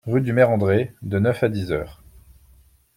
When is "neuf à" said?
1.19-1.49